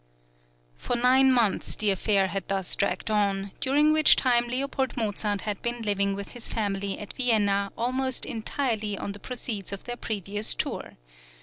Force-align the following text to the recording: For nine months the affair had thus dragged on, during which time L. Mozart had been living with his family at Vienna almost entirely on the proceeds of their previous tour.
For 0.77 0.95
nine 0.95 1.31
months 1.31 1.75
the 1.75 1.91
affair 1.91 2.29
had 2.29 2.47
thus 2.47 2.75
dragged 2.75 3.11
on, 3.11 3.51
during 3.59 3.93
which 3.93 4.15
time 4.15 4.49
L. 4.51 4.67
Mozart 4.97 5.41
had 5.41 5.61
been 5.61 5.83
living 5.83 6.15
with 6.15 6.29
his 6.29 6.49
family 6.49 6.97
at 6.97 7.13
Vienna 7.13 7.71
almost 7.77 8.25
entirely 8.25 8.97
on 8.97 9.11
the 9.11 9.19
proceeds 9.19 9.71
of 9.71 9.83
their 9.83 9.97
previous 9.97 10.55
tour. 10.55 10.93